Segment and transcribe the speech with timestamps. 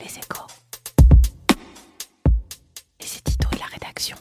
[0.00, 0.46] Les échos.
[3.00, 4.16] C'est Tito et la rédaction.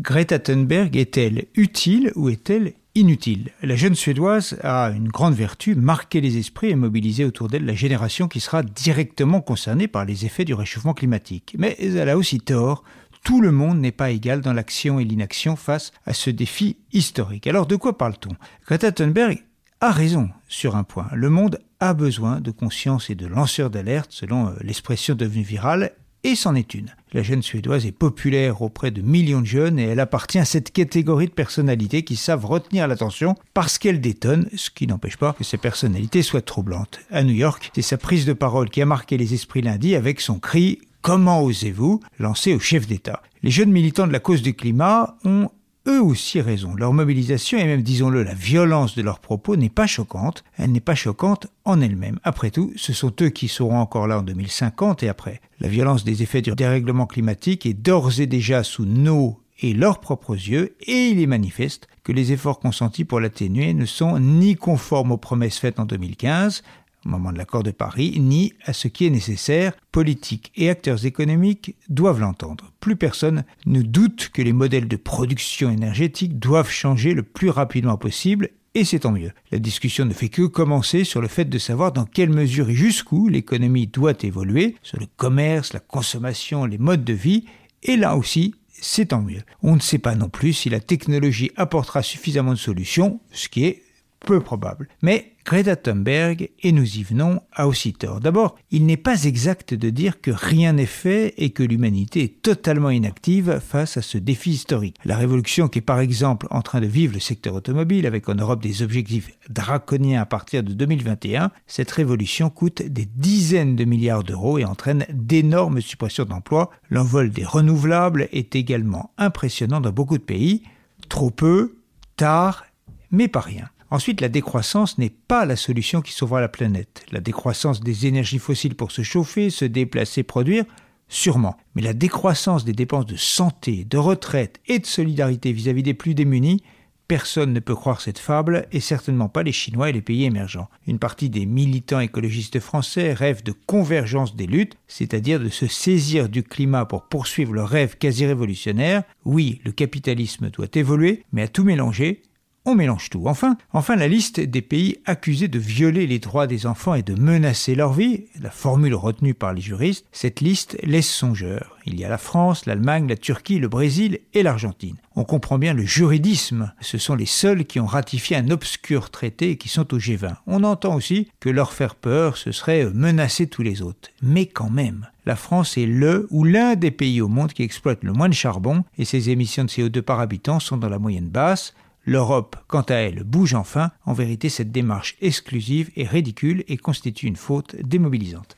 [0.00, 3.50] Greta Thunberg est-elle utile ou est-elle inutile?
[3.62, 7.74] La jeune Suédoise a une grande vertu, marquer les esprits et mobiliser autour d'elle la
[7.74, 11.54] génération qui sera directement concernée par les effets du réchauffement climatique.
[11.58, 12.82] Mais elle a aussi tort.
[13.22, 17.46] Tout le monde n'est pas égal dans l'action et l'inaction face à ce défi historique.
[17.46, 18.34] Alors de quoi parle-t-on?
[18.66, 19.44] Greta Thunberg
[19.80, 21.08] a raison sur un point.
[21.14, 25.92] Le monde a besoin de conscience et de lanceurs d'alerte, selon euh, l'expression devenue virale,
[26.22, 26.94] et c'en est une.
[27.14, 30.70] La jeune suédoise est populaire auprès de millions de jeunes et elle appartient à cette
[30.70, 35.44] catégorie de personnalités qui savent retenir l'attention parce qu'elle détonne, ce qui n'empêche pas que
[35.44, 37.00] ces personnalités soient troublantes.
[37.10, 40.20] À New York, c'est sa prise de parole qui a marqué les esprits lundi avec
[40.20, 42.00] son cri Comment osez-vous?
[42.18, 45.48] lancé au chef d'État Les jeunes militants de la cause du climat ont
[45.86, 46.74] eux aussi raison.
[46.74, 50.44] Leur mobilisation et même, disons-le, la violence de leurs propos n'est pas choquante.
[50.56, 52.18] Elle n'est pas choquante en elle-même.
[52.22, 55.40] Après tout, ce sont eux qui seront encore là en 2050 et après.
[55.58, 60.00] La violence des effets du dérèglement climatique est d'ores et déjà sous nos et leurs
[60.00, 64.56] propres yeux, et il est manifeste que les efforts consentis pour l'atténuer ne sont ni
[64.56, 66.62] conformes aux promesses faites en 2015,
[67.04, 69.72] au moment de l'accord de Paris, ni à ce qui est nécessaire.
[69.92, 72.72] Politiques et acteurs économiques doivent l'entendre.
[72.80, 77.96] Plus personne ne doute que les modèles de production énergétique doivent changer le plus rapidement
[77.96, 79.32] possible et c'est tant mieux.
[79.50, 82.74] La discussion ne fait que commencer sur le fait de savoir dans quelle mesure et
[82.74, 87.46] jusqu'où l'économie doit évoluer, sur le commerce, la consommation, les modes de vie,
[87.82, 89.42] et là aussi, c'est tant mieux.
[89.62, 93.64] On ne sait pas non plus si la technologie apportera suffisamment de solutions, ce qui
[93.64, 93.82] est
[94.20, 94.88] peu probable.
[95.02, 98.20] Mais Greta Thunberg, et nous y venons, a aussi tort.
[98.20, 102.42] D'abord, il n'est pas exact de dire que rien n'est fait et que l'humanité est
[102.42, 104.96] totalement inactive face à ce défi historique.
[105.04, 108.34] La révolution qui est par exemple en train de vivre le secteur automobile avec en
[108.34, 114.24] Europe des objectifs draconiens à partir de 2021, cette révolution coûte des dizaines de milliards
[114.24, 116.70] d'euros et entraîne d'énormes suppressions d'emplois.
[116.90, 120.62] L'envol des renouvelables est également impressionnant dans beaucoup de pays.
[121.08, 121.76] Trop peu,
[122.16, 122.66] tard,
[123.10, 123.68] mais pas rien.
[123.90, 127.04] Ensuite, la décroissance n'est pas la solution qui sauvera la planète.
[127.10, 130.64] La décroissance des énergies fossiles pour se chauffer, se déplacer, produire,
[131.08, 131.56] sûrement.
[131.74, 136.14] Mais la décroissance des dépenses de santé, de retraite et de solidarité vis-à-vis des plus
[136.14, 136.62] démunis,
[137.08, 140.68] personne ne peut croire cette fable, et certainement pas les Chinois et les pays émergents.
[140.86, 146.28] Une partie des militants écologistes français rêvent de convergence des luttes, c'est-à-dire de se saisir
[146.28, 149.02] du climat pour poursuivre leur rêve quasi révolutionnaire.
[149.24, 152.22] Oui, le capitalisme doit évoluer, mais à tout mélanger,
[152.64, 153.22] on mélange tout.
[153.26, 157.14] Enfin, enfin, la liste des pays accusés de violer les droits des enfants et de
[157.14, 161.78] menacer leur vie, la formule retenue par les juristes, cette liste laisse songeur.
[161.86, 164.96] Il y a la France, l'Allemagne, la Turquie, le Brésil et l'Argentine.
[165.16, 166.72] On comprend bien le juridisme.
[166.80, 170.36] Ce sont les seuls qui ont ratifié un obscur traité et qui sont au G20.
[170.46, 174.10] On entend aussi que leur faire peur, ce serait menacer tous les autres.
[174.22, 178.04] Mais quand même, la France est le ou l'un des pays au monde qui exploite
[178.04, 181.28] le moins de charbon et ses émissions de CO2 par habitant sont dans la moyenne
[181.28, 181.74] basse.
[182.04, 183.90] L'Europe, quant à elle, bouge enfin.
[184.06, 188.56] En vérité, cette démarche exclusive est ridicule et constitue une faute démobilisante.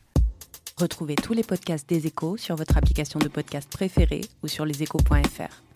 [0.77, 5.72] Retrouvez tous les podcasts des échos sur votre application de podcast préférée ou sur leséchos.fr.